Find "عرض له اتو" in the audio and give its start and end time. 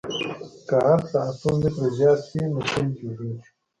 0.91-1.49